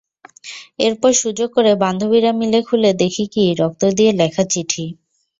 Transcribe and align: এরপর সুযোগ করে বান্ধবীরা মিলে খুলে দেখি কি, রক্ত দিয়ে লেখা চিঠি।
এরপর 0.79 1.11
সুযোগ 1.21 1.49
করে 1.55 1.71
বান্ধবীরা 1.83 2.31
মিলে 2.39 2.59
খুলে 2.67 2.91
দেখি 3.01 3.25
কি, 3.33 3.43
রক্ত 3.61 3.81
দিয়ে 3.97 4.11
লেখা 4.21 4.43
চিঠি। 4.51 4.85